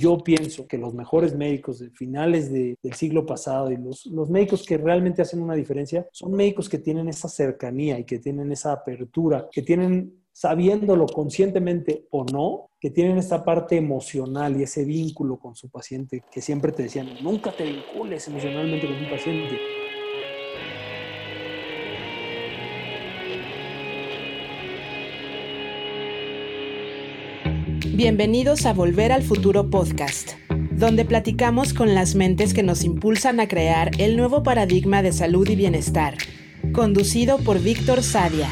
[0.00, 4.64] Yo pienso que los mejores médicos de finales del siglo pasado y los, los médicos
[4.64, 8.72] que realmente hacen una diferencia son médicos que tienen esa cercanía y que tienen esa
[8.72, 15.36] apertura, que tienen sabiéndolo conscientemente o no, que tienen esta parte emocional y ese vínculo
[15.36, 19.58] con su paciente que siempre te decían, nunca te vincules emocionalmente con un paciente.
[27.98, 30.34] Bienvenidos a Volver al Futuro Podcast,
[30.70, 35.48] donde platicamos con las mentes que nos impulsan a crear el nuevo paradigma de salud
[35.48, 36.14] y bienestar,
[36.72, 38.48] conducido por Víctor Sadia.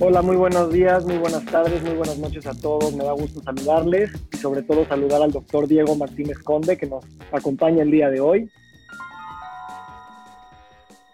[0.00, 2.94] Hola, muy buenos días, muy buenas tardes, muy buenas noches a todos.
[2.94, 7.06] Me da gusto saludarles y sobre todo saludar al doctor Diego Martínez Conde que nos
[7.32, 8.50] acompaña el día de hoy.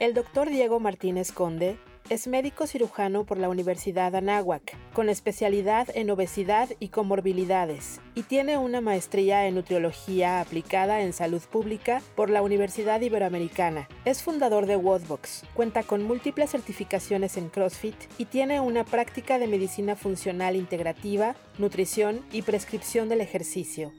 [0.01, 1.79] El doctor Diego Martínez Conde
[2.11, 8.57] es médico cirujano por la Universidad Anáhuac, con especialidad en obesidad y comorbilidades, y tiene
[8.57, 13.89] una maestría en nutriología aplicada en salud pública por la Universidad Iberoamericana.
[14.05, 19.47] Es fundador de Wodbox, cuenta con múltiples certificaciones en CrossFit y tiene una práctica de
[19.47, 23.93] medicina funcional integrativa, nutrición y prescripción del ejercicio.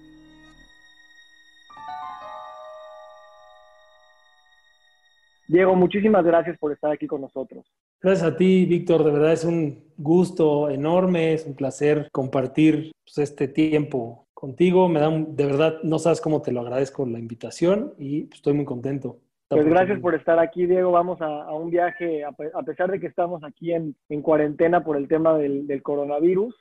[5.50, 7.66] Diego, muchísimas gracias por estar aquí con nosotros.
[8.00, 9.04] Gracias a ti, Víctor.
[9.04, 14.88] De verdad es un gusto enorme, es un placer compartir pues, este tiempo contigo.
[14.90, 18.54] Me da de verdad, no sabes cómo te lo agradezco la invitación y pues, estoy
[18.54, 19.18] muy contento.
[19.48, 20.92] Pues gracias por estar aquí, Diego.
[20.92, 25.36] Vamos a, un viaje, a, pesar de que estamos aquí en, cuarentena por el tema
[25.36, 26.56] del, del coronavirus,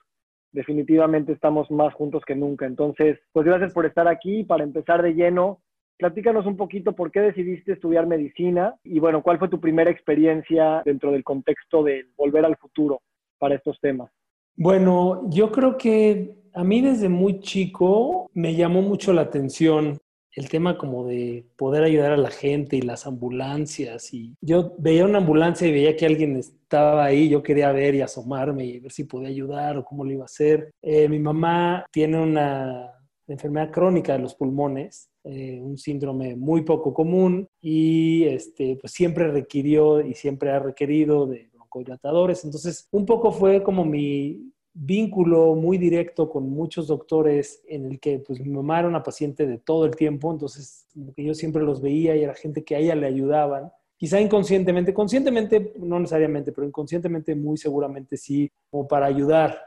[0.52, 2.64] definitivamente estamos más juntos que nunca.
[2.64, 4.44] Entonces, pues gracias por estar aquí.
[4.44, 5.60] Para empezar de lleno,
[5.98, 10.80] Platícanos un poquito por qué decidiste estudiar medicina y bueno, cuál fue tu primera experiencia
[10.84, 13.02] dentro del contexto de volver al futuro
[13.38, 14.10] para estos temas.
[14.56, 19.98] Bueno, yo creo que a mí desde muy chico me llamó mucho la atención
[20.32, 24.14] el tema como de poder ayudar a la gente y las ambulancias.
[24.14, 28.02] Y yo veía una ambulancia y veía que alguien estaba ahí, yo quería ver y
[28.02, 30.70] asomarme y ver si podía ayudar o cómo lo iba a hacer.
[30.80, 32.97] Eh, mi mamá tiene una
[33.34, 39.30] enfermedad crónica de los pulmones eh, un síndrome muy poco común y este, pues siempre
[39.30, 42.46] requirió y siempre ha requerido de broncodilatadores.
[42.46, 48.20] Entonces, un poco fue como mi vínculo muy directo con muchos doctores en el que
[48.20, 51.62] pues mi mamá era una paciente de todo el tiempo, entonces como que yo siempre
[51.62, 53.70] los veía y era gente que a ella le ayudaban.
[53.98, 59.60] Quizá inconscientemente, conscientemente no necesariamente, pero inconscientemente muy seguramente sí, como para ayudar.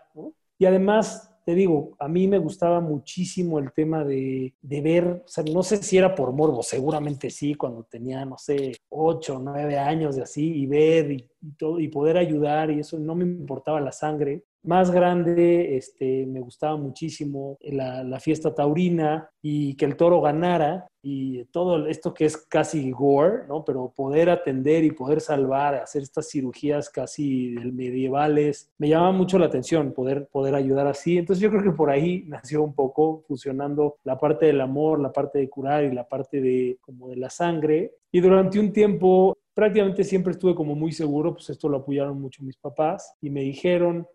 [0.58, 5.44] Y además te digo, a mí me gustaba muchísimo el tema de, ver, o sea,
[5.44, 10.16] no sé si era por morbo, seguramente sí, cuando tenía, no sé, ocho, nueve años
[10.16, 13.92] de así, y ver y, todo, y poder ayudar, y eso no me importaba la
[13.92, 20.22] sangre, más grande, este, me gustaba muchísimo la, la, fiesta taurina y que el toro
[20.22, 23.66] ganara y todo esto que es casi gore, ¿no?
[23.66, 29.48] Pero poder atender y poder salvar, hacer estas cirugías casi medievales, me llama mucho la
[29.48, 31.18] atención poder, poder ayudar así.
[31.18, 35.12] Entonces yo creo que por ahí nació un poco fusionando la parte del amor, la
[35.12, 37.96] parte de curar y la parte de como de la sangre.
[38.12, 42.44] Y durante un tiempo prácticamente siempre estuve como muy seguro, pues esto lo apoyaron mucho
[42.44, 44.08] mis papás y me dijeron,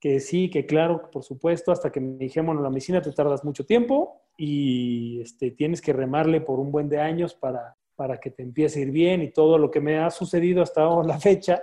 [0.00, 3.44] que sí, que claro, por supuesto, hasta que me dijeron, bueno, la medicina te tardas
[3.44, 8.30] mucho tiempo y este, tienes que remarle por un buen de años para, para que
[8.30, 11.62] te empiece a ir bien y todo lo que me ha sucedido hasta la fecha.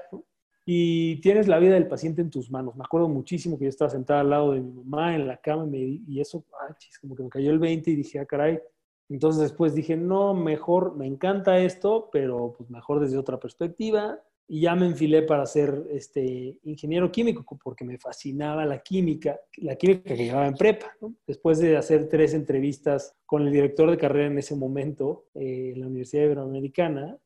[0.68, 2.75] Y tienes la vida del paciente en tus manos.
[2.75, 5.67] Me acuerdo muchísimo que yo estaba sentada al lado de mi mamá en la cama
[5.72, 8.59] y, eso, ah, como que me cayó el 20 y dije, ah, caray.
[9.07, 14.61] Entonces después dije, no, mejor, me encanta esto, pero pues mejor desde otra perspectiva y
[14.61, 20.16] ya me enfilé para ser este, ingeniero químico porque me fascinaba la química, la química
[20.16, 20.95] que llevaba en prepa.
[21.25, 25.81] Después de hacer tres entrevistas con el director de carrera en ese momento eh, en
[25.81, 27.17] la Universidad Iberoamericana,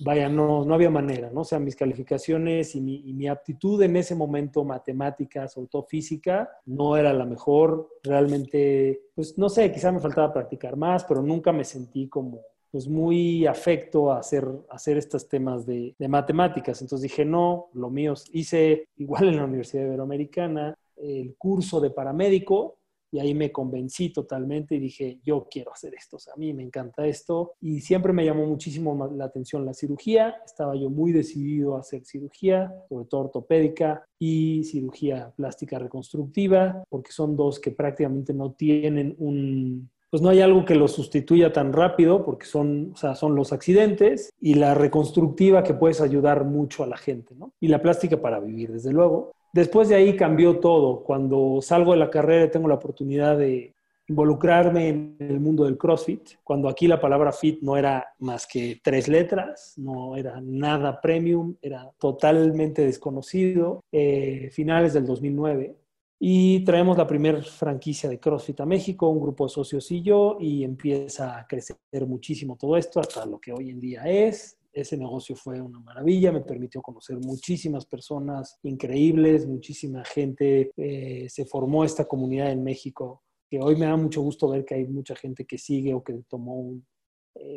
[0.00, 1.40] vaya, no, no había manera, ¿no?
[1.40, 5.84] O sea, mis calificaciones y mi, y mi aptitud en ese momento, matemáticas, sobre todo
[5.84, 7.88] física, no era la mejor.
[8.02, 12.88] Realmente, pues no sé, quizá me faltaba practicar más, pero nunca me sentí como pues
[12.88, 16.80] muy afecto a hacer, hacer estos temas de, matemáticas.
[16.80, 22.78] Entonces dije, no, lo mío, hice igual en la Universidad Iberoamericana el curso de paramédico
[23.10, 26.52] y ahí me convencí totalmente y dije, yo quiero hacer esto, o sea, a mí
[26.52, 31.12] me encanta esto y siempre me llamó muchísimo la atención la cirugía, estaba yo muy
[31.12, 37.70] decidido a hacer cirugía, sobre todo ortopédica y cirugía plástica reconstructiva, porque son dos que
[37.70, 42.92] prácticamente no tienen un, pues no hay algo que lo sustituya tan rápido porque son,
[42.94, 47.34] o sea, son los accidentes y la reconstructiva que puedes ayudar mucho a la gente,
[47.34, 47.52] ¿no?
[47.60, 49.32] Y la plástica para vivir, desde luego.
[49.52, 51.02] Después de ahí cambió todo.
[51.04, 53.74] Cuando salgo de la carrera tengo la oportunidad de
[54.08, 58.80] involucrarme en el mundo del CrossFit, cuando aquí la palabra fit no era más que
[58.82, 65.76] tres letras, no era nada premium, era totalmente desconocido, eh, finales del 2009.
[66.20, 70.36] Y traemos la primera franquicia de CrossFit a México, un grupo de socios y yo,
[70.40, 71.76] y empieza a crecer
[72.06, 74.58] muchísimo todo esto hasta lo que hoy en día es.
[74.72, 81.44] Ese negocio fue una maravilla, me permitió conocer muchísimas personas increíbles, muchísima gente, eh, se
[81.46, 85.16] formó esta comunidad en México que hoy me da mucho gusto ver que hay mucha
[85.16, 86.80] gente que sigue o que tomó eh,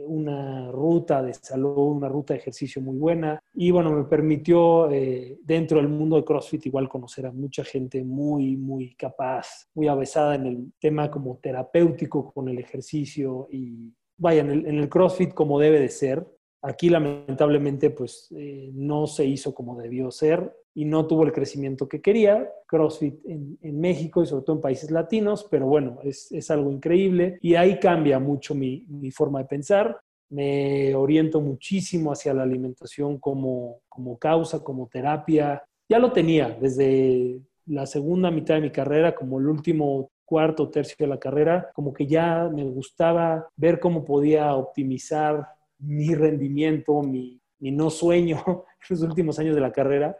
[0.05, 3.41] una ruta de salud, una ruta de ejercicio muy buena.
[3.53, 8.03] Y bueno, me permitió eh, dentro del mundo de CrossFit igual conocer a mucha gente
[8.03, 14.41] muy, muy capaz, muy avesada en el tema como terapéutico con el ejercicio y vaya,
[14.41, 16.25] en el, en el CrossFit como debe de ser.
[16.63, 21.87] Aquí lamentablemente pues eh, no se hizo como debió ser y no tuvo el crecimiento
[21.87, 22.49] que quería.
[22.67, 27.37] CrossFit en, México y sobre todo en países latinos, pero bueno, es, es algo increíble
[27.41, 29.99] y ahí cambia mucho mi, mi, forma de pensar.
[30.29, 35.61] Me oriento muchísimo hacia la alimentación como, como causa, como terapia.
[35.89, 40.95] Ya lo tenía desde la segunda mitad de mi carrera, como el último cuarto tercio
[40.97, 45.45] de la carrera, como que ya me gustaba ver cómo podía optimizar
[45.79, 50.17] mi rendimiento, mi, no sueño en los últimos años de la carrera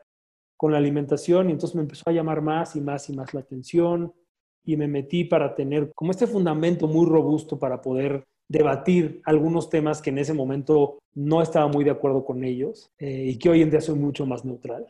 [0.61, 3.39] con la alimentación y entonces me empezó a llamar más y más y más la
[3.39, 4.13] atención
[4.63, 10.03] y me metí para tener como este fundamento muy robusto para poder debatir algunos temas
[10.03, 13.63] que en ese momento no estaba muy de acuerdo con ellos eh, y que hoy
[13.63, 14.85] en día soy mucho más neutral,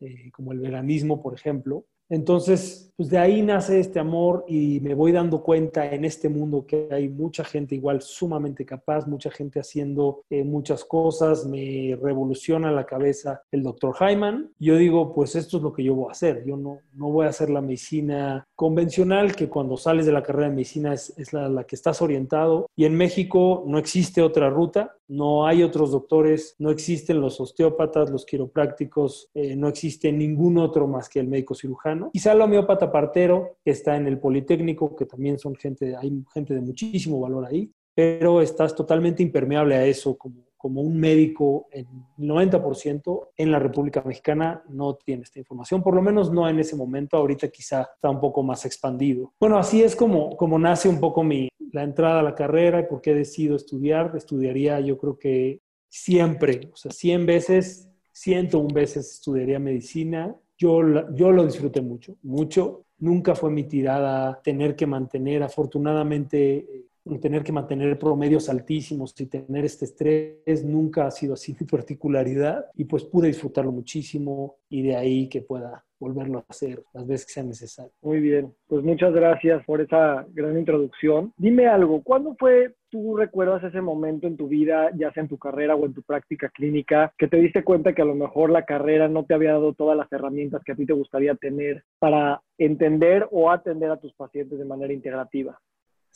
[0.00, 1.84] eh, como el veganismo, por ejemplo.
[2.08, 6.64] Entonces, pues de ahí nace este amor y me voy dando cuenta en este mundo
[6.66, 12.70] que hay mucha gente igual sumamente capaz, mucha gente haciendo eh, muchas cosas, me revoluciona
[12.70, 14.50] la cabeza el doctor Hyman.
[14.58, 17.26] Yo digo, pues esto es lo que yo voy a hacer, yo no, no voy
[17.26, 21.32] a hacer la medicina convencional, que cuando sales de la carrera de medicina es, es
[21.32, 22.66] la, la que estás orientado.
[22.76, 28.10] Y en México no existe otra ruta, no hay otros doctores, no existen los osteópatas,
[28.10, 32.10] los quiroprácticos, eh, no existe ningún otro más que el médico cirujano.
[32.12, 36.54] Quizá el homeópata partero, que está en el Politécnico, que también son gente, hay gente
[36.54, 41.86] de muchísimo valor ahí, pero estás totalmente impermeable a eso como como un médico, el
[42.18, 46.74] 90% en la República Mexicana no tiene esta información, por lo menos no en ese
[46.74, 49.32] momento, ahorita quizá está un poco más expandido.
[49.38, 52.86] Bueno, así es como, como nace un poco mi, la entrada a la carrera y
[52.86, 54.10] por qué decido estudiar.
[54.16, 60.34] Estudiaría yo creo que siempre, o sea, 100 veces, 101 veces estudiaría medicina.
[60.58, 60.82] Yo,
[61.14, 62.86] yo lo disfruté mucho, mucho.
[62.98, 66.86] Nunca fue mi tirada tener que mantener, afortunadamente,
[67.20, 72.66] tener que mantener promedios altísimos y tener este estrés nunca ha sido así mi particularidad
[72.74, 77.26] y pues pude disfrutarlo muchísimo y de ahí que pueda volverlo a hacer las veces
[77.26, 77.92] que sea necesario.
[78.02, 81.32] Muy bien, pues muchas gracias por esa gran introducción.
[81.38, 85.38] Dime algo, ¿cuándo fue tú recuerdas ese momento en tu vida, ya sea en tu
[85.38, 88.64] carrera o en tu práctica clínica, que te diste cuenta que a lo mejor la
[88.64, 92.40] carrera no te había dado todas las herramientas que a ti te gustaría tener para
[92.58, 95.58] entender o atender a tus pacientes de manera integrativa?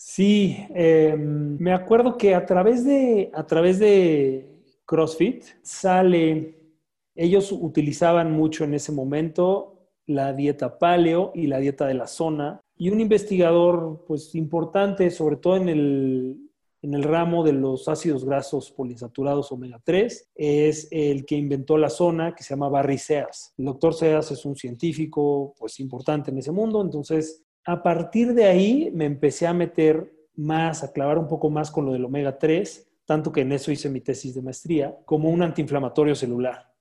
[0.03, 4.49] Sí, em, me acuerdo que a través de, a través de
[4.87, 6.55] CrossFit sale,
[7.15, 12.63] ellos utilizaban mucho en ese momento la dieta paleo y la dieta de la zona.
[12.79, 18.25] Y un investigador, pues importante, sobre todo en el, en el ramo de los ácidos
[18.25, 23.53] grasos poliinsaturados omega 3, es el que inventó la zona que se llama Barry Sears.
[23.59, 28.45] El doctor Sears es un científico, pues importante en ese mundo, entonces a partir de
[28.45, 32.39] ahí me empecé a meter más, a clavar un poco más con lo del omega
[32.39, 36.73] 3, tanto que en eso hice mi tesis de maestría, como un antiinflamatorio celular,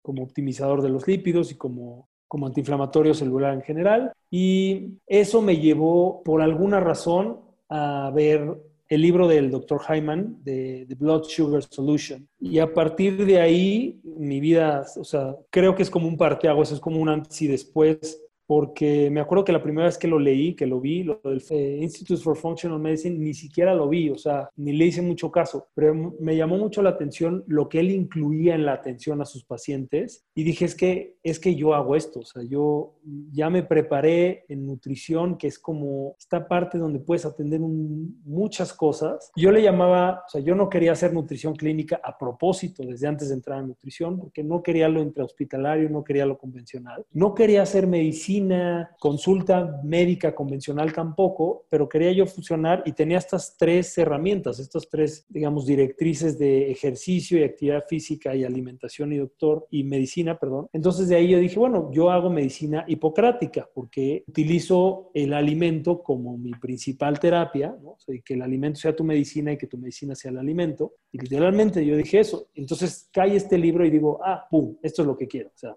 [0.00, 4.12] como optimizador de los lípidos y como, como antiinflamatorio celular en general.
[4.30, 8.58] Y eso me llevó, por alguna razón, a ver
[8.88, 9.80] el libro del Dr.
[9.88, 12.28] Hyman, de The Blood Sugar Solution.
[12.38, 16.72] Y a partir de ahí, mi vida, o sea, creo que es como un parteaguas,
[16.72, 18.22] es como un antes y después
[18.54, 21.42] porque me acuerdo que la primera vez que lo leí, que lo vi, lo del
[21.48, 25.30] eh, Institute for Functional Medicine, ni siquiera lo vi, o sea, ni le hice mucho
[25.30, 29.24] caso, pero me llamó mucho la atención lo que él incluía en la atención a
[29.24, 32.98] sus pacientes y dije, es que, es que yo hago esto, o sea, yo
[33.32, 39.30] ya me preparé en nutrición, que es como esta parte donde puedes atender muchas cosas.
[39.34, 43.30] Yo le llamaba, o sea, yo no quería hacer nutrición clínica a propósito desde antes
[43.30, 47.62] de entrar a nutrición, porque no quería lo intrahospitalario, no quería lo convencional, no quería
[47.62, 53.96] hacer medicina medicina, consulta médica convencional tampoco, pero quería yo fusionar y tenía estas tres
[53.98, 59.84] herramientas, estas tres, digamos, directrices de ejercicio y actividad física y alimentación y doctor y
[59.84, 60.68] medicina, perdón.
[60.72, 66.36] Entonces de ahí yo dije, bueno, yo hago medicina hipocrática porque utilizo el alimento como
[66.36, 67.96] mi principal terapia, ¿no?
[68.24, 70.94] que el alimento sea tu medicina y que tu medicina sea el alimento.
[71.10, 72.48] Y literalmente yo dije eso.
[72.54, 75.48] Entonces cae este libro y digo, ah, pum, esto es lo que quiero.
[75.48, 75.76] O sea,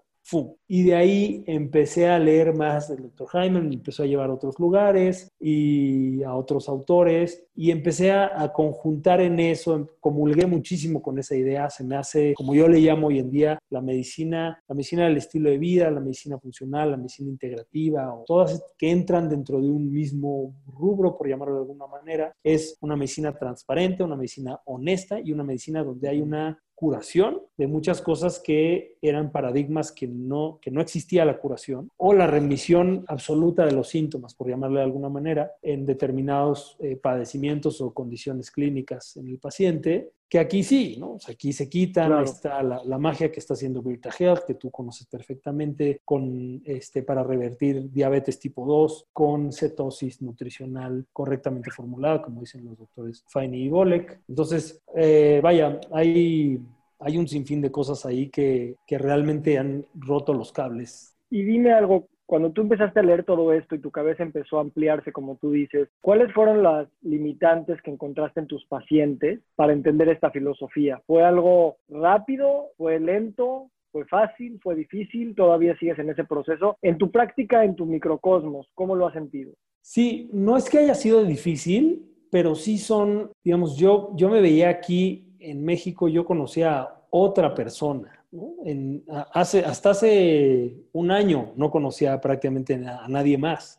[0.66, 3.28] y de ahí empecé a leer más del Dr.
[3.32, 8.42] Hyman, me empezó a llevar a otros lugares y a otros autores y empecé a,
[8.42, 12.80] a, conjuntar en eso, comulgué muchísimo con esa idea, se me hace, como yo le
[12.80, 16.90] llamo hoy en día, la medicina, la medicina del estilo de vida, la medicina funcional,
[16.90, 21.60] la medicina integrativa, o todas que entran dentro de un mismo rubro, por llamarlo de
[21.60, 26.58] alguna manera, es una medicina transparente, una medicina honesta y una medicina donde hay una
[26.76, 32.12] curación de muchas cosas que eran paradigmas que no, que no existía la curación o
[32.12, 37.80] la remisión absoluta de los síntomas, por llamarle de alguna manera, en determinados eh, padecimientos
[37.80, 41.12] o condiciones clínicas en el paciente que aquí sí, ¿no?
[41.14, 44.70] O sea, aquí se quitan, está la, magia que está haciendo Virta Health, que tú
[44.70, 52.40] conoces perfectamente, con, este, para revertir diabetes tipo 2, con cetosis nutricional correctamente formulada, como
[52.40, 54.20] dicen los doctores Fine y Bolek.
[54.28, 56.58] Entonces, eh, vaya, hay,
[56.98, 61.14] hay un sinfín de cosas ahí que, que realmente han roto los cables.
[61.30, 64.62] Y dime algo, cuando tú empezaste a leer todo esto y tu cabeza empezó a
[64.62, 70.08] ampliarse, como tú dices, ¿cuáles fueron las limitantes que encontraste en tus pacientes para entender
[70.08, 71.00] esta filosofía?
[71.06, 72.70] ¿Fue algo rápido?
[72.76, 73.70] ¿Fue lento?
[73.92, 74.58] ¿Fue fácil?
[74.62, 75.34] ¿Fue difícil?
[75.34, 76.76] ¿Todavía sigues en ese proceso?
[76.82, 79.52] En tu práctica, en tu microcosmos, ¿cómo lo has sentido?
[79.80, 84.68] Sí, no es que haya sido difícil, pero sí son, digamos, yo, yo me veía
[84.68, 88.24] aquí en México, yo conocía otra persona
[88.64, 93.78] en, hace, hasta hace un año no conocía prácticamente a, nadie más.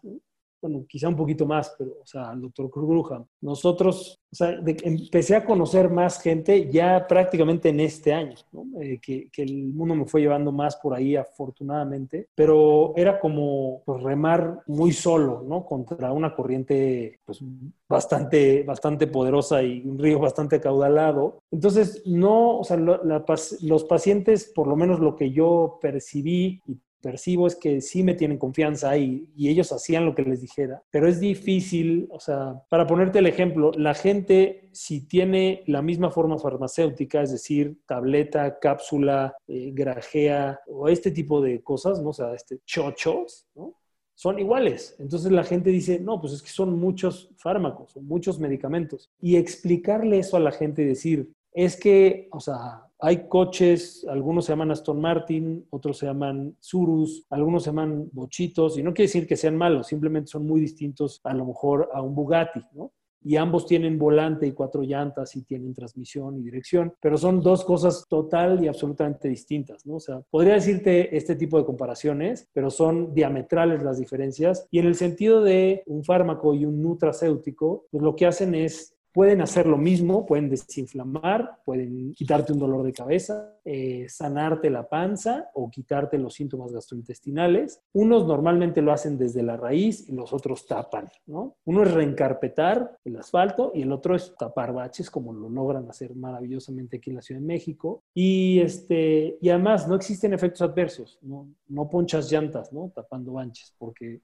[0.62, 3.26] Bueno, quizá un poquito más, pero, o sea, al doctor Krugerham.
[3.42, 8.36] Nosotros, o sea, empecé a conocer más gente ya prácticamente en este año,
[8.82, 13.84] eh, que, que, el mundo me fue llevando más por ahí, afortunadamente, pero era como
[13.86, 15.64] pues, remar muy solo, ¿no?
[15.64, 17.40] Contra una corriente, pues,
[17.88, 21.44] bastante, bastante poderosa y un río bastante caudalado.
[21.52, 27.48] Entonces, no, o sea, los pacientes, por lo menos lo que yo percibí y percibo
[27.48, 31.08] es que sí me tienen confianza y, y ellos hacían lo que les dijera, pero
[31.08, 36.38] es difícil, o sea, para ponerte el ejemplo, la gente si tiene la misma forma
[36.38, 42.10] farmacéutica, es decir, tableta, cápsula, eh, grajea o este tipo de cosas, ¿no?
[42.10, 43.76] O sea, este chochos, ¿no?
[44.18, 44.96] son iguales.
[44.98, 49.12] Entonces la gente dice, no, pues es que son muchos fármacos, son muchos medicamentos.
[49.22, 54.46] Y explicarle eso a la gente y decir, es que, o sea, hay coches, algunos
[54.46, 59.08] se llaman Aston Martin, otros se llaman Surus, algunos se llaman Bochitos, y no quiere
[59.08, 62.92] decir que sean malos, simplemente son muy distintos a lo mejor a un Bugatti, ¿no?
[63.28, 67.66] y ambos tienen volante y cuatro llantas y tienen transmisión y dirección, pero son dos
[67.66, 69.96] cosas total y absolutamente distintas, ¿no?
[69.96, 74.86] O sea, podría decirte este tipo de comparaciones, pero son diametrales las diferencias y en
[74.86, 79.66] el sentido de un fármaco y un nutracéutico, pues lo que hacen es pueden hacer
[79.66, 85.72] lo mismo, pueden desinflamar, pueden quitarte un dolor de cabeza, eh, sanarte la panza o
[85.72, 87.82] quitarte los síntomas gastrointestinales.
[87.94, 91.56] Unos normalmente lo hacen desde la raíz y los otros tapan, ¿no?
[91.66, 96.16] Uno es reencarpetar el asfalto y el otro es tapar baches, como lo logran hacer
[96.16, 98.04] maravillosamente aquí en la Ciudad de México.
[98.14, 102.92] Y, este, y además no existen efectos adversos, no, no ponchas llantas, ¿no?
[102.94, 104.22] Tapando baches, porque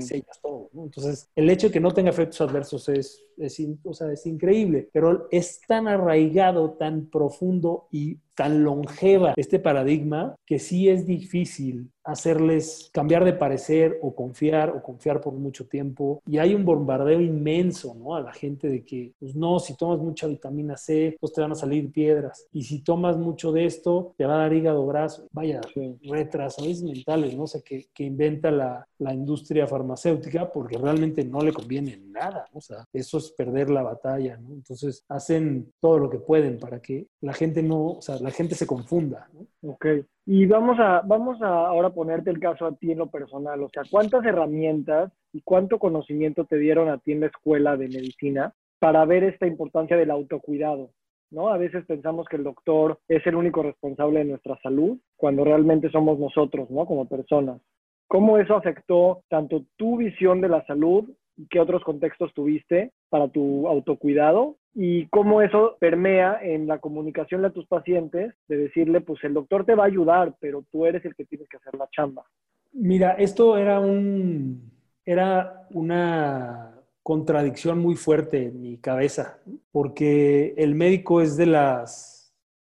[0.00, 0.70] sellas todo.
[0.72, 0.84] ¿no?
[0.84, 5.88] Entonces, el hecho de que no tenga efectos adversos es, es increíble, pero es tan
[5.88, 13.32] arraigado, tan profundo y tan longeva este paradigma que sí es difícil hacerles cambiar de
[13.32, 16.22] parecer o confiar o confiar por mucho tiempo.
[16.26, 18.14] Y hay un bombardeo inmenso, ¿no?
[18.14, 21.52] A la gente de que, pues no, si tomas mucha vitamina C, pues te van
[21.52, 22.46] a salir piedras.
[22.52, 25.28] Y si tomas mucho de esto, te va a dar hígado graso.
[25.32, 25.60] Vaya,
[26.02, 27.44] retrasos mentales, ¿no?
[27.44, 32.46] O sea, que, que inventa la, la, industria farmacéutica porque realmente no le conviene nada.
[32.52, 34.54] O sea, eso es perder la batalla, ¿no?
[34.54, 38.54] Entonces, hacen todo lo que pueden para que la gente no, o sea, la gente
[38.54, 39.28] se confunda.
[39.32, 39.72] ¿no?
[39.72, 39.86] Ok.
[40.26, 43.62] Y vamos a, vamos a ahora ponerte el caso a ti en lo personal.
[43.62, 47.88] O sea, ¿cuántas herramientas y cuánto conocimiento te dieron a ti en la escuela de
[47.88, 50.90] medicina para ver esta importancia del autocuidado?
[51.30, 51.48] ¿No?
[51.48, 55.90] A veces pensamos que el doctor es el único responsable de nuestra salud, cuando realmente
[55.90, 56.84] somos nosotros, ¿no?
[56.84, 57.60] Como personas.
[58.06, 63.28] ¿Cómo eso afectó tanto tu visión de la salud y qué otros contextos tuviste para
[63.28, 69.22] tu autocuidado y cómo eso permea en la comunicación de tus pacientes de decirle, pues
[69.24, 71.88] el doctor te va a ayudar, pero tú eres el que tienes que hacer la
[71.90, 72.24] chamba.
[72.72, 74.72] Mira, esto era un,
[75.04, 79.38] era una contradicción muy fuerte en mi cabeza,
[79.72, 82.34] porque el médico es de las,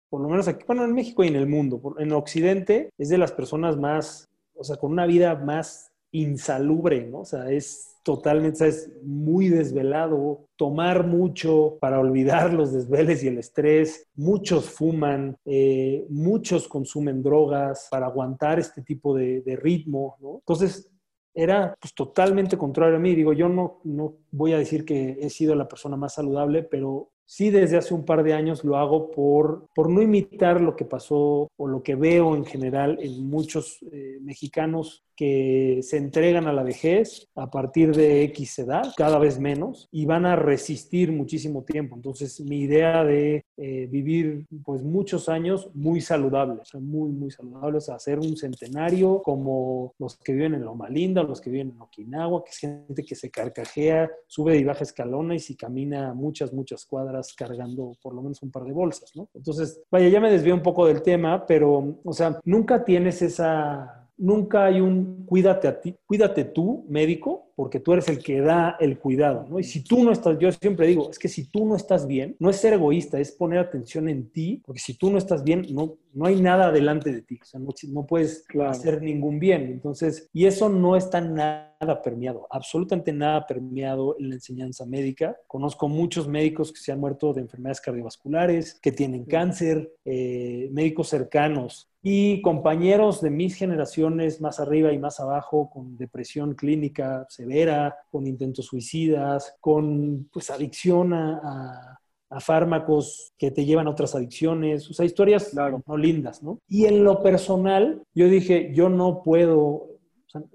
[0.09, 3.17] por lo menos aquí, bueno, en México y en el mundo, en Occidente, es de
[3.17, 7.19] las personas más, o sea, con una vida más insalubre, ¿no?
[7.19, 13.37] O sea, es totalmente, es muy desvelado, tomar mucho para olvidar los desveles y el
[13.37, 20.35] estrés, muchos fuman, eh, muchos consumen drogas para aguantar este tipo de, de ritmo, ¿no?
[20.39, 20.93] Entonces,
[21.33, 23.15] era pues, totalmente contrario a mí.
[23.15, 27.09] Digo, yo no, no voy a decir que he sido la persona más saludable, pero
[27.25, 30.85] sí desde hace un par de años lo hago por, por no imitar lo que
[30.85, 36.53] pasó o lo que veo en general en muchos eh, mexicanos que se entregan a
[36.53, 41.63] la vejez a partir de X edad, cada vez menos, y van a resistir muchísimo
[41.63, 41.95] tiempo.
[41.95, 47.29] Entonces, mi idea de eh, vivir pues muchos años muy saludable, o sea, muy, muy
[47.29, 51.51] saludable, o sea, hacer un centenario como los que viven en Loma Linda, los que
[51.51, 56.13] viven en Okinawa, que es gente que se carcajea, sube y baja escalones y camina
[56.13, 59.29] muchas, muchas cuadras cargando por lo menos un par de bolsas, ¿no?
[59.33, 64.03] Entonces, vaya, ya me desvié un poco del tema, pero, o sea, nunca tienes esa
[64.17, 68.77] nunca hay un cuídate a ti, cuídate tú, médico, porque tú eres el que da
[68.79, 69.59] el cuidado, ¿no?
[69.59, 72.35] Y si tú no estás, yo siempre digo, es que si tú no estás bien,
[72.39, 75.65] no es ser egoísta, es poner atención en ti, porque si tú no estás bien,
[75.71, 79.63] no, no hay nada delante de ti, o sea, no, puedes hacer ningún bien.
[79.63, 85.37] Entonces, y eso no está nada permeado, absolutamente nada permeado en la enseñanza médica.
[85.47, 91.09] Conozco muchos médicos que se han muerto de enfermedades cardiovasculares, que tienen cáncer, eh, médicos
[91.09, 97.95] cercanos y compañeros de mis generaciones más arriba y más abajo con depresión clínica severa,
[98.11, 101.99] con intentos suicidas, con pues adicción a,
[102.39, 106.57] fármacos que te llevan a otras adicciones, o sea, historias no lindas, ¿no?
[106.67, 109.92] Y en lo personal, yo dije, yo no puedo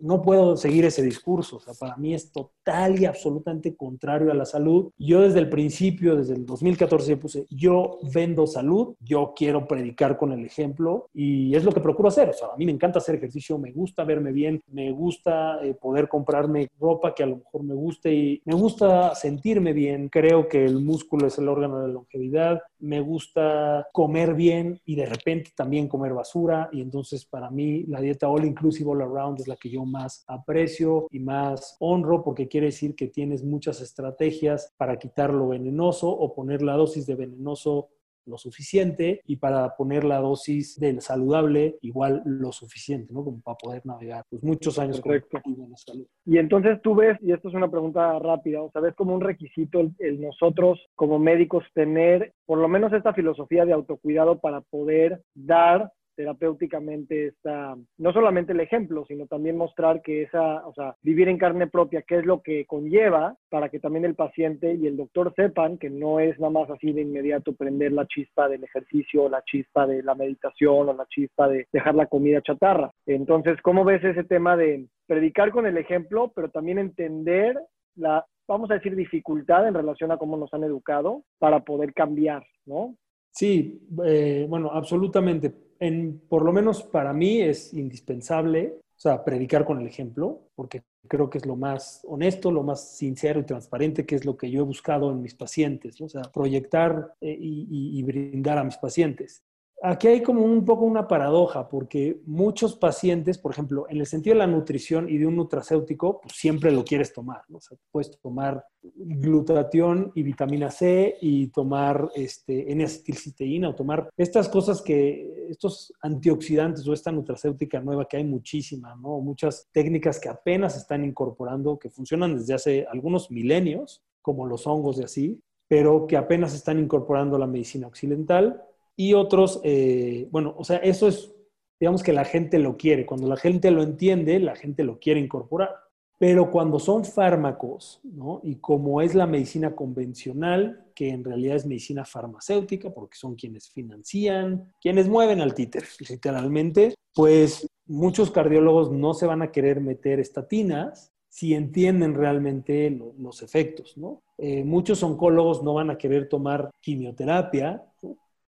[0.00, 1.61] no puedo seguir ese discurso.
[1.78, 4.90] Para mí es total y absolutamente contrario a la salud.
[4.99, 10.32] Yo desde el principio, desde el 2014, puse, yo vendo salud, yo quiero predicar con
[10.32, 12.30] el ejemplo y es lo que procuro hacer.
[12.30, 16.08] O a mí me encanta hacer ejercicio, me gusta verme bien, me gusta eh, poder
[16.08, 20.08] comprarme ropa que a lo mejor me guste y me gusta sentirme bien.
[20.08, 22.61] Creo que el músculo es el órgano de longevidad.
[22.80, 26.68] Me gusta comer bien y de repente también comer basura.
[26.72, 30.24] Y entonces para mí la dieta all inclusive all around es la que yo más
[30.26, 36.08] aprecio y más honro porque quiere decir que tienes muchas estrategias para quitar lo venenoso
[36.08, 37.88] o poner la dosis de venenoso
[38.28, 43.24] lo suficiente y para poner la dosis del saludable igual lo suficiente, ¿no?
[43.24, 46.06] Como para poder navegar pues, muchos años con la salud.
[46.24, 49.20] Y entonces tú ves, y esto es una pregunta rápida, o sea, ves como un
[49.20, 55.22] requisito el, nosotros como médicos tener por lo menos esta filosofía de autocuidado para poder
[55.34, 61.28] dar terapéuticamente está, no solamente el ejemplo, sino también mostrar que esa, o sea, vivir
[61.28, 64.96] en carne propia, qué es lo que conlleva para que también el paciente y el
[64.96, 69.28] doctor sepan que no es nada más así de inmediato prender la chispa del ejercicio,
[69.28, 72.90] la chispa de la meditación o la chispa de dejar la comida chatarra.
[73.07, 77.57] Entonces, ¿cómo ves ese tema de predicar con el ejemplo, pero también entender
[77.94, 82.44] la, vamos a decir, dificultad en relación a cómo nos han educado para poder cambiar,
[82.66, 82.96] ¿no?
[83.31, 89.64] Sí, eh, bueno, absolutamente en, por lo menos para mí es indispensable, o sea, predicar
[89.64, 94.04] con el ejemplo, porque creo que es lo más honesto, lo más sincero y transparente,
[94.04, 98.02] que es lo que yo he buscado en mis pacientes, o sea, proyectar eh, y,
[98.02, 99.42] brindar a mis pacientes
[99.82, 104.34] aquí hay como un poco una paradoja, porque muchos pacientes, por ejemplo, en el sentido
[104.34, 107.42] de la nutrición y de un nutracéutico, pues siempre lo quieres tomar.
[107.48, 107.58] ¿no?
[107.58, 114.48] O sea, puedes tomar glutatión y vitamina C y tomar este, N-acetilcisteína o tomar estas
[114.48, 119.20] cosas que, estos antioxidantes o esta nutracéutica nueva que hay muchísima, ¿no?
[119.20, 124.98] Muchas técnicas que apenas están incorporando, que funcionan desde hace algunos milenios, como los hongos
[124.98, 128.62] y así, pero que apenas están incorporando la medicina occidental
[129.00, 131.32] y otros, eh, bueno, o sea, eso es,
[131.78, 133.06] digamos que la gente lo quiere.
[133.06, 135.70] Cuando la gente lo entiende, la gente lo quiere incorporar.
[136.18, 138.40] Pero cuando son fármacos, ¿no?
[138.42, 143.70] Y como es la medicina convencional, que en realidad es medicina farmacéutica, porque son quienes
[143.70, 150.18] financian, quienes mueven al títer, literalmente, pues muchos cardiólogos no se van a querer meter
[150.18, 154.22] estatinas si entienden realmente los efectos, ¿no?
[154.38, 157.84] Eh, muchos oncólogos no van a querer tomar quimioterapia,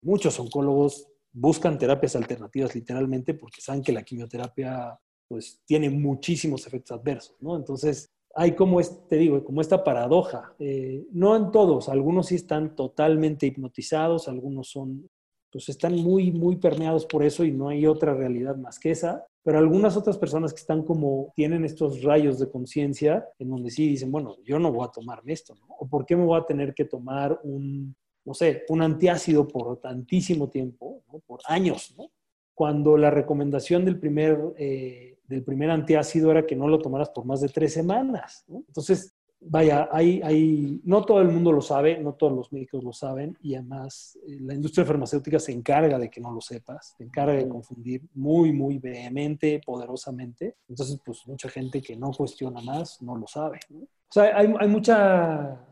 [0.05, 6.99] muchos oncólogos buscan terapias alternativas literalmente porque saben que la quimioterapia pues tiene muchísimos efectos
[6.99, 7.57] adversos, ¿no?
[7.57, 10.55] Entonces hay como, te digo, como esta paradoja.
[10.59, 15.09] Eh, no en todos, algunos sí están totalmente hipnotizados, algunos son,
[15.51, 19.27] pues están muy, muy permeados por eso y no hay otra realidad más que esa.
[19.43, 23.89] Pero algunas otras personas que están como, tienen estos rayos de conciencia en donde sí
[23.89, 25.67] dicen, bueno, yo no voy a tomarme esto, ¿no?
[25.79, 29.81] ¿O por qué me voy a tener que tomar un, no sé, un antiácido por
[29.81, 31.21] tantísimo tiempo, ¿no?
[31.21, 32.11] por años, ¿no?
[32.55, 37.25] Cuando la recomendación del primer, eh, del primer antiácido era que no lo tomaras por
[37.25, 38.65] más de tres semanas, ¿no?
[38.69, 39.15] Entonces,
[39.47, 43.37] vaya, hay, hay, no todo el mundo lo sabe, no todos los médicos lo saben
[43.43, 47.35] y además eh, la industria farmacéutica se encarga de que no lo sepas, se encarga
[47.35, 50.57] de confundir muy, muy vehemente, poderosamente.
[50.69, 53.61] Entonces, pues mucha gente que no cuestiona más no lo sabe.
[53.73, 55.64] O sea, hay, hay mucha,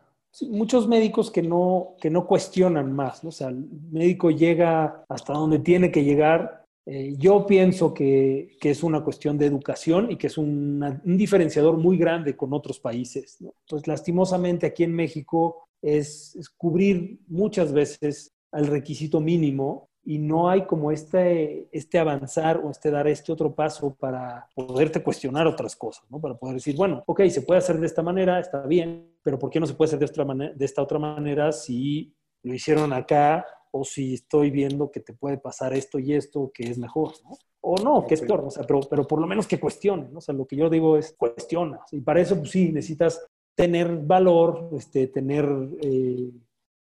[0.48, 3.28] muchos médicos que no, que no cuestionan más, ¿no?
[3.28, 8.70] O sea, el médico llega hasta donde tiene que llegar eh, yo pienso que, que,
[8.70, 13.36] es una cuestión de educación y que es un diferenciador muy grande con otros países.
[13.40, 13.54] ¿no?
[13.68, 20.48] Pues lastimosamente aquí en México es, es, cubrir muchas veces al requisito mínimo y no
[20.48, 25.76] hay como este, este avanzar o este dar este otro paso para poderte cuestionar otras
[25.76, 26.20] cosas, ¿no?
[26.20, 29.50] Para poder decir, bueno, ok, se puede hacer de esta manera, está bien, pero ¿por
[29.50, 32.12] qué no se puede hacer de, otra de esta otra manera si
[32.42, 36.64] lo hicieron acá o si estoy viendo que te puede pasar esto y esto que
[36.64, 37.36] es mejor, ¿no?
[37.64, 40.18] O no, que es peor, o sea, pero, pero por lo menos que cuestione, ¿no?
[40.18, 41.78] O sea, lo que yo digo es cuestiona.
[41.92, 45.46] Y para eso, pues sí, necesitas tener valor, este, tener
[45.80, 46.32] eh,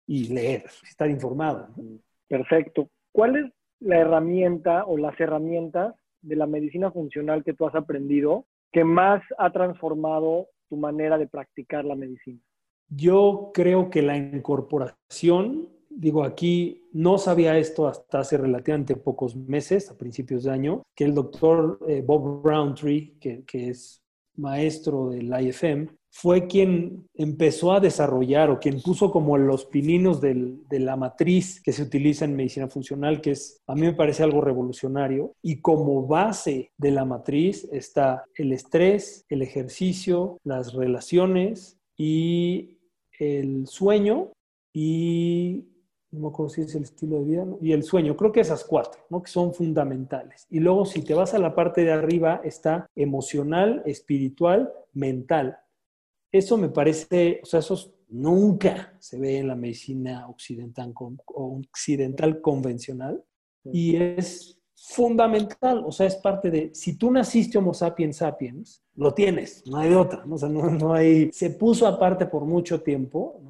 [0.07, 1.69] y leer, estar informado.
[2.27, 2.89] Perfecto.
[3.13, 8.47] ¿Cuál es la herramienta o las herramientas de la medicina funcional que tú has aprendido
[8.73, 12.41] que más ha transformado tu manera de practicar la medicina?
[12.89, 19.91] Yo creo que la incorporación digo, aquí no sabía esto hasta hace relativamente pocos meses,
[19.91, 24.03] a principios de año, que el doctor eh, Bob Roundtree, que, es
[24.37, 30.59] maestro del IFM, fue quien empezó a desarrollar o quien puso como los pininos de
[30.81, 34.41] la matriz que se utiliza en medicina funcional, que es, a mí me parece algo
[34.41, 35.35] revolucionario.
[35.43, 42.79] Y como base de la matriz está el estrés, el ejercicio, las relaciones y
[43.19, 44.33] el sueño
[44.73, 45.65] y
[46.13, 48.17] no me acuerdo si es el estilo de vida, y el sueño.
[48.17, 49.23] Creo que esas cuatro, ¿no?
[49.23, 50.47] Que son fundamentales.
[50.51, 55.59] Y luego, si te vas a la parte de arriba, está emocional, espiritual, mental.
[56.33, 60.93] Eso me parece, o sea, eso nunca se ve en la medicina occidental,
[61.27, 63.25] occidental convencional
[63.65, 69.13] y es fundamental, o sea, es parte de, si tú naciste Homo sapiens sapiens, lo
[69.13, 70.37] tienes, no hay de otra, ¿no?
[70.37, 73.50] o sea, no, no hay, se puso aparte por mucho tiempo, ¿no?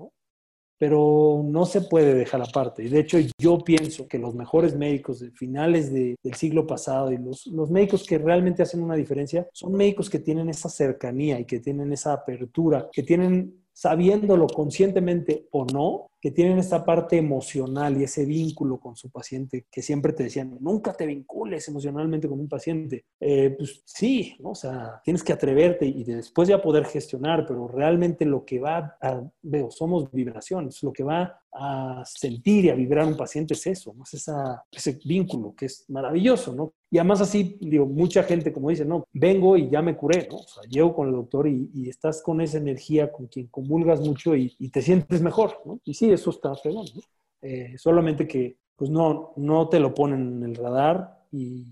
[0.80, 2.82] Pero no se puede dejar aparte.
[2.82, 7.18] Y de hecho, yo pienso que los mejores médicos de finales del siglo pasado y
[7.18, 11.44] los, los médicos que realmente hacen una diferencia son médicos que tienen esa cercanía y
[11.44, 17.96] que tienen esa apertura, que tienen, sabiéndolo conscientemente o no, que tienen esta parte emocional
[17.96, 22.40] y ese vínculo con su paciente, que siempre te decían, nunca te vincules emocionalmente con
[22.40, 23.06] un paciente.
[23.18, 24.50] Eh, pues sí, ¿no?
[24.50, 28.96] o sea, tienes que atreverte y después ya poder gestionar, pero realmente lo que va
[29.00, 33.66] a, veo, somos vibraciones, lo que va a sentir y a vibrar un paciente es
[33.66, 34.04] eso, ¿no?
[34.04, 36.74] es esa, ese vínculo que es maravilloso, ¿no?
[36.92, 40.38] Y además así, digo, mucha gente como dice, no, vengo y ya me curé, ¿no?
[40.38, 44.00] O sea, llego con el doctor y, y estás con esa energía con quien comulgas
[44.00, 45.80] mucho y, y te sientes mejor, ¿no?
[45.84, 46.86] Y sí, eso está fregón,
[47.42, 51.66] eh, solamente que pues no, no te lo ponen en el radar y,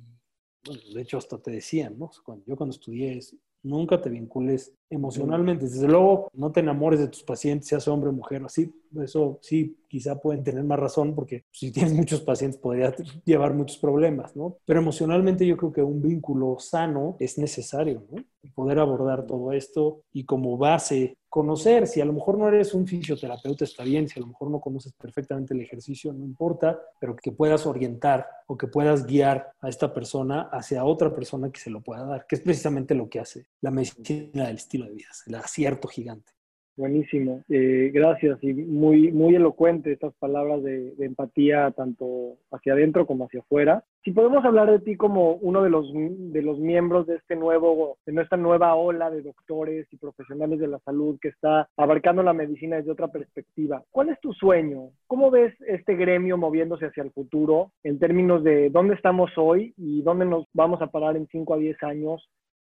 [0.95, 2.11] de hecho hasta te decían, ¿no?
[2.23, 3.19] Cuando, yo cuando estudié
[3.63, 5.67] nunca te vincules emocionalmente.
[5.67, 8.73] Desde luego, no te enamores de tus pacientes, seas hombre o mujer, así,
[9.03, 13.79] eso sí, quizá pueden tener más razón porque si tienes muchos pacientes podría llevar muchos
[13.79, 14.57] problemas, ¿no?
[14.65, 18.23] Pero emocionalmente yo creo que un vínculo sano es necesario, ¿no?
[18.55, 22.87] Poder abordar todo esto y como base conocer, si a lo mejor no eres un
[22.87, 27.15] fisioterapeuta está bien, si a lo mejor no conoces perfectamente el ejercicio, no importa, pero
[27.15, 31.71] que puedas orientar o que puedas guiar a esta persona hacia otra persona que se
[31.71, 35.09] lo pueda dar, que es precisamente lo que hace la medicina del estilo de vida,
[35.27, 36.33] el acierto gigante.
[36.79, 43.25] Buenísimo, eh, gracias y muy, muy elocuente estas palabras de, empatía tanto hacia adentro como
[43.25, 43.83] hacia afuera.
[44.05, 47.99] Si podemos hablar de ti como uno de los, de los miembros de este nuevo,
[48.07, 52.33] de nuestra nueva ola de doctores y profesionales de la salud que está abarcando la
[52.33, 54.91] medicina desde otra perspectiva, ¿cuál es tu sueño?
[55.09, 60.03] ¿Cómo ves este gremio moviéndose hacia el futuro en términos de dónde estamos hoy y
[60.03, 62.29] dónde nos vamos a parar en 5 a 10 años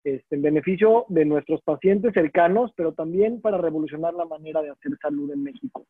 [0.05, 4.93] este, en beneficio de nuestros pacientes cercanos, pero también para revolucionar la manera de hacer
[5.01, 5.87] salud en México.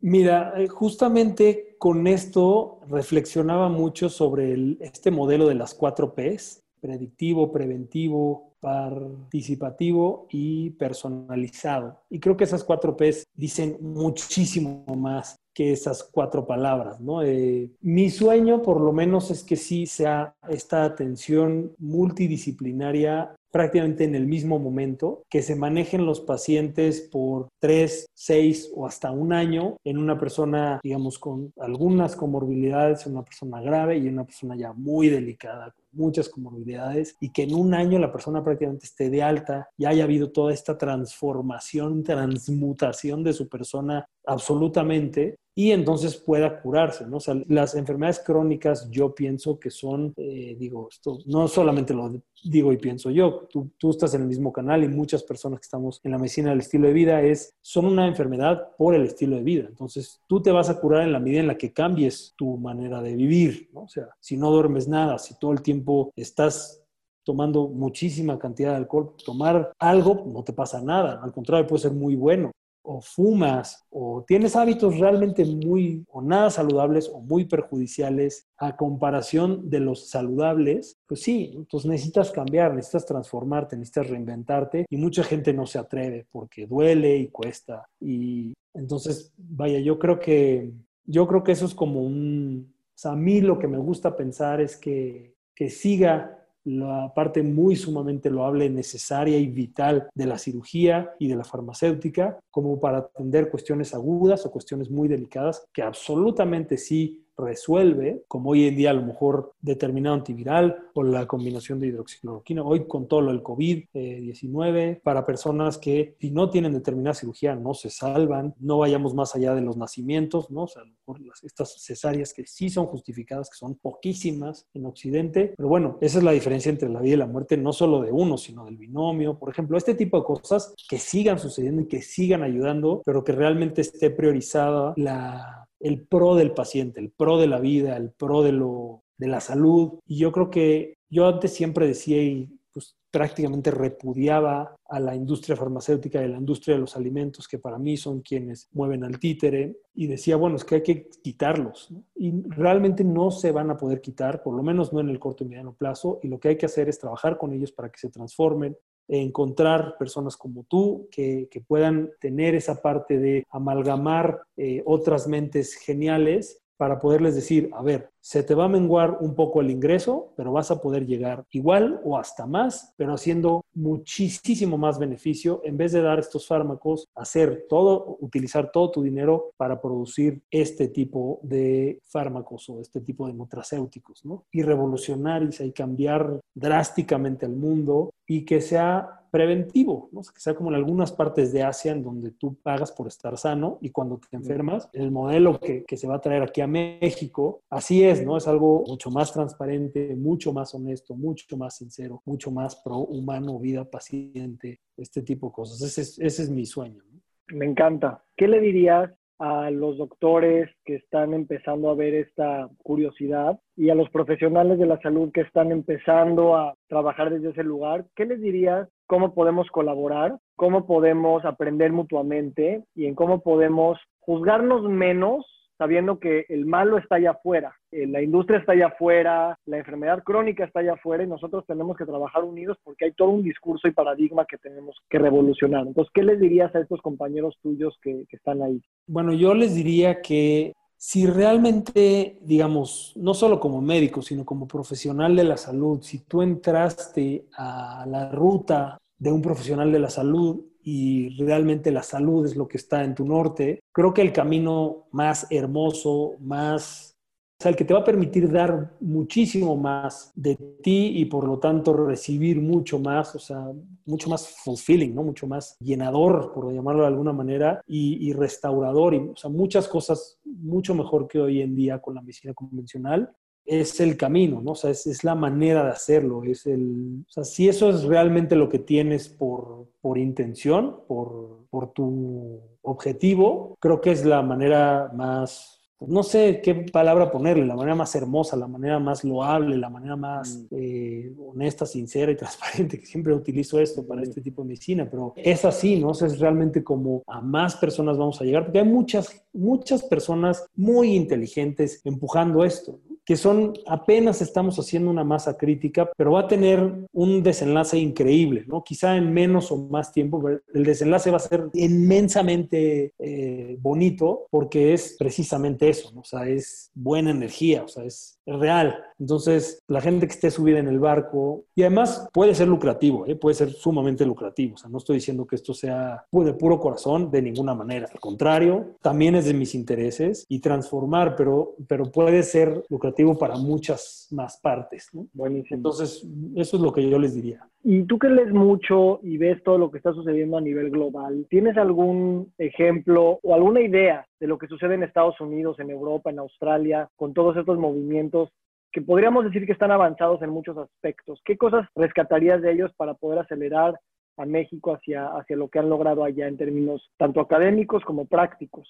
[0.00, 7.52] Mira, eh, justamente con esto reflexionaba mucho sobre este modelo de las cuatro Ps, predictivo,
[7.52, 12.00] preventivo, participativo y personalizado.
[12.10, 17.22] Y creo que esas cuatro Ps dicen muchísimo más que esas cuatro palabras, ¿no?
[17.22, 24.16] Eh, mi sueño, por lo menos, es que sí sea esta atención multidisciplinaria prácticamente en
[24.16, 29.76] el mismo momento, que se manejen los pacientes por tres, seis o hasta un año
[29.84, 35.08] en una persona, digamos, con algunas comorbilidades, una persona grave y una persona ya muy
[35.08, 39.84] delicada, muchas comorbilidades y que en un año la persona prácticamente esté de alta y
[39.84, 47.18] haya habido toda esta transformación, transmutación de su persona absolutamente y entonces pueda curarse, ¿no?
[47.18, 52.10] O sea, las enfermedades crónicas yo pienso que son, eh, digo, esto no solamente lo
[52.42, 55.64] digo y pienso yo, tú, tú, estás en el mismo canal y muchas personas que
[55.64, 59.36] estamos en la medicina del estilo de vida es, son una enfermedad por el estilo
[59.36, 59.66] de vida.
[59.68, 63.00] Entonces, tú te vas a curar en la medida en la que cambies tu manera
[63.00, 63.84] de vivir, ¿no?
[63.84, 65.83] O sea, si no duermes nada, si todo el tiempo
[66.16, 66.84] estás
[67.24, 71.92] tomando muchísima cantidad de alcohol, tomar algo no te pasa nada, al contrario, puede ser
[71.92, 72.50] muy bueno.
[72.86, 79.70] O fumas o tienes hábitos realmente muy o nada saludables o muy perjudiciales a comparación
[79.70, 85.54] de los saludables, pues sí, entonces necesitas cambiar, necesitas transformarte, necesitas reinventarte y mucha gente
[85.54, 87.88] no se atreve porque duele y cuesta.
[87.98, 90.70] Y entonces vaya, yo creo que
[91.06, 94.14] yo creo que eso es como un o sea, a mí lo que me gusta
[94.14, 100.38] pensar es que, que siga la parte muy sumamente loable, necesaria y vital de la
[100.38, 105.82] cirugía y de la farmacéutica, como para atender cuestiones agudas o cuestiones muy delicadas, que
[105.82, 111.80] absolutamente sí resuelve, como hoy en día a lo mejor determinado antiviral o la combinación
[111.80, 117.54] de hidroxicloroquina, hoy con todo del COVID-19, para personas que si no tienen determinada cirugía
[117.54, 120.64] no se salvan, no vayamos más allá de los nacimientos, ¿no?
[120.64, 124.86] O sea, a lo mejor estas cesáreas que sí son justificadas, que son poquísimas en
[124.86, 128.02] Occidente, pero bueno, esa es la diferencia entre la vida y la muerte, no solo
[128.02, 131.88] de uno, sino del binomio, por ejemplo, este tipo de cosas que sigan sucediendo y
[131.88, 137.38] que sigan ayudando, pero que realmente esté priorizada la el pro del paciente, el pro
[137.38, 140.00] de la vida, el pro de, lo, de la salud.
[140.06, 145.54] Y yo creo que yo antes siempre decía y pues prácticamente repudiaba a la industria
[145.54, 149.20] farmacéutica y a la industria de los alimentos, que para mí son quienes mueven al
[149.20, 151.94] títere, y decía, bueno, es que hay que quitarlos.
[152.16, 155.44] Y realmente no se van a poder quitar, por lo menos no en el corto
[155.44, 158.00] y mediano plazo, y lo que hay que hacer es trabajar con ellos para que
[158.00, 158.76] se transformen,
[159.08, 166.62] encontrar personas como tú que, puedan tener esa parte de amalgamar eh, otras mentes geniales
[166.76, 170.50] para poderles decir, a ver, se te va a menguar un poco el ingreso, pero
[170.50, 175.92] vas a poder llegar igual o hasta más, pero haciendo muchísimo más beneficio en vez
[175.92, 182.00] de dar estos fármacos, hacer todo, utilizar todo tu dinero para producir este tipo de
[182.06, 184.46] fármacos o este tipo de nutracéuticos, ¿no?
[184.50, 190.20] Y revolucionar y cambiar drásticamente el mundo y que sea preventivo, ¿no?
[190.20, 193.78] que sea como en algunas partes de Asia en donde tú pagas por estar sano
[193.80, 197.60] y cuando te enfermas, el modelo que, que se va a traer aquí a México,
[197.68, 198.36] así es ¿no?
[198.36, 203.58] Es algo mucho más transparente, mucho más honesto, mucho más sincero, mucho más pro humano,
[203.58, 205.80] vida paciente, este tipo de cosas.
[205.80, 207.02] Ese es, ese es mi sueño.
[207.48, 208.22] Me encanta.
[208.36, 213.94] ¿Qué le dirías a los doctores que están empezando a ver esta curiosidad y a
[213.94, 218.40] los profesionales de la salud que están empezando a trabajar desde ese lugar, ¿qué les
[218.40, 218.88] dirías?
[219.06, 220.38] ¿Cómo podemos colaborar?
[220.56, 222.84] ¿Cómo podemos aprender mutuamente?
[222.94, 225.44] Y en cómo podemos juzgarnos menos
[225.84, 230.22] sabiendo que el malo está allá afuera, eh, la industria está allá afuera, la enfermedad
[230.24, 233.86] crónica está allá afuera y nosotros tenemos que trabajar unidos porque hay todo un discurso
[233.86, 235.86] y paradigma que tenemos que revolucionar.
[235.86, 238.80] Entonces, ¿qué les dirías a estos compañeros tuyos que, que están ahí?
[239.06, 245.36] Bueno, yo les diría que si realmente, digamos, no solo como médico, sino como profesional
[245.36, 250.64] de la salud, si tú entraste a la ruta de un profesional de la salud
[250.84, 255.06] y realmente la salud es lo que está en tu norte, creo que el camino
[255.12, 257.16] más hermoso, más,
[257.64, 261.94] el que te va a permitir dar muchísimo más de ti y por lo tanto
[261.94, 263.72] recibir mucho más, o sea,
[264.04, 265.22] mucho más fulfilling, ¿no?
[265.22, 271.26] Mucho más llenador, por llamarlo de alguna manera, y, restaurador, y, muchas cosas mucho mejor
[271.26, 274.72] que hoy en día con la medicina convencional es el camino, ¿no?
[274.72, 278.56] O sea, es, la manera de hacerlo, es el, o sea, si eso es realmente
[278.56, 285.10] lo que tienes por, por intención, por, por tu objetivo, creo que es la manera
[285.14, 285.74] más
[286.06, 290.16] no sé qué palabra ponerle, la manera más hermosa, la manera más loable, la manera
[290.16, 290.74] más mm.
[290.76, 295.32] eh, honesta, sincera y transparente, que siempre utilizo esto para este tipo de medicina, pero
[295.36, 296.12] es así, ¿no?
[296.12, 301.14] es realmente como a más personas vamos a llegar, porque hay muchas, muchas personas muy
[301.14, 303.00] inteligentes empujando esto.
[303.24, 308.64] Que son, apenas estamos haciendo una masa crítica, pero va a tener un desenlace increíble,
[308.66, 308.84] ¿no?
[308.84, 314.46] Quizá en menos o más tiempo, pero el desenlace va a ser inmensamente eh, bonito
[314.50, 316.20] porque es precisamente eso, ¿no?
[316.20, 319.02] o sea, es buena energía, o sea, es real.
[319.18, 323.36] Entonces, la gente que esté subida en el barco, y además puede ser lucrativo, ¿eh?
[323.36, 324.74] puede ser sumamente lucrativo.
[324.74, 328.08] O sea, no estoy diciendo que esto sea de puro corazón, de ninguna manera.
[328.12, 333.56] Al contrario, también es de mis intereses y transformar, pero, pero puede ser lucrativo para
[333.56, 335.08] muchas más partes.
[335.12, 335.26] ¿no?
[335.32, 335.76] Buenísimo.
[335.76, 337.66] Entonces, eso es lo que yo les diría.
[337.82, 341.46] Y tú que lees mucho y ves todo lo que está sucediendo a nivel global,
[341.50, 346.30] ¿tienes algún ejemplo o alguna idea de lo que sucede en Estados Unidos, en Europa,
[346.30, 348.50] en Australia, con todos estos movimientos
[348.90, 351.40] que podríamos decir que están avanzados en muchos aspectos?
[351.44, 353.98] ¿Qué cosas rescatarías de ellos para poder acelerar
[354.36, 358.88] a México hacia, hacia lo que han logrado allá en términos tanto académicos como prácticos?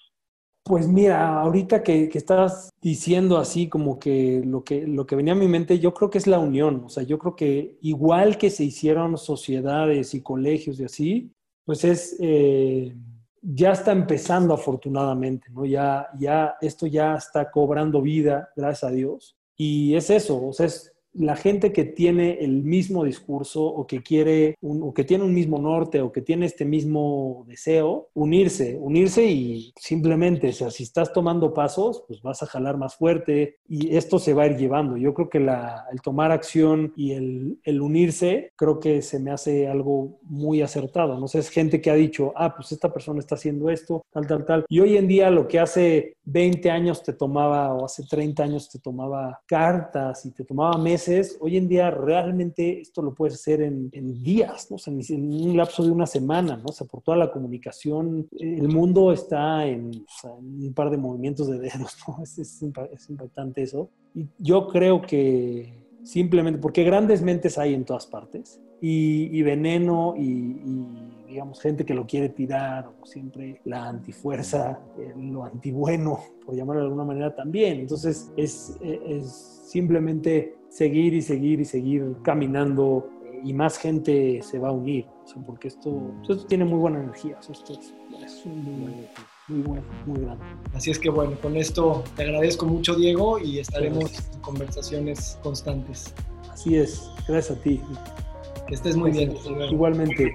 [0.67, 5.37] Pues mira, ahorita que, estás diciendo así como que lo, que lo que venía a
[5.37, 6.85] mi mente, yo creo que es la unión.
[6.87, 11.33] O sea, yo creo que igual que se hicieron sociedades y colegios y así,
[11.67, 12.97] pues es, eh,
[13.43, 15.67] ya está empezando afortunadamente, ¿no?
[15.67, 19.37] Ya, ya, esto ya está cobrando vida, gracias a Dios.
[19.59, 24.03] Y es eso, o sea, es la gente que tiene el mismo discurso o que
[24.03, 29.25] quiere o que tiene un mismo norte o que tiene este mismo deseo, unirse, unirse
[29.25, 33.97] y simplemente, o sea, si estás tomando pasos, pues vas a jalar más fuerte y
[33.97, 34.97] esto se va a ir llevando.
[34.97, 39.69] Yo creo que el tomar acción y el, el, unirse, creo que se me hace
[39.69, 41.19] algo muy acertado.
[41.19, 44.27] No sé, es gente que ha dicho, ah, pues esta persona está haciendo esto, tal,
[44.27, 44.65] tal, tal.
[44.69, 48.69] Y hoy en día lo que hace 20 años te tomaba o hace 30 años
[48.71, 53.61] te tomaba cartas y te tomaba meses, hoy en día realmente esto lo puedes hacer
[53.61, 53.91] en,
[54.23, 54.77] días, ¿no?
[54.87, 56.65] en, un lapso de una semana, ¿no?
[56.67, 61.59] O sea, por toda la comunicación, el mundo está en, un par de movimientos de
[61.59, 62.19] dedos, ¿no?
[62.25, 63.91] Es, es, impactante eso.
[64.15, 70.61] Y yo creo que simplemente, porque grandes mentes hay en todas partes, y, veneno y,
[71.27, 76.83] digamos, gente que lo quiere tirar, o siempre la antifuerza, eh, lo antibueno, por llamarlo
[76.83, 77.81] de alguna manera también.
[77.81, 83.09] Entonces, es, es simplemente seguir y seguir y seguir caminando
[83.45, 85.07] y más gente se va a unir,
[85.47, 87.95] porque esto, esto, tiene muy buena energía, esto es,
[88.47, 89.07] muy,
[89.49, 90.45] muy bueno, muy grande.
[90.75, 96.15] Así es que bueno, con esto te agradezco mucho Diego y estaremos en conversaciones constantes.
[96.51, 97.81] Así es, gracias a ti.
[98.67, 99.37] Que estés muy bien.
[99.71, 100.35] Igualmente.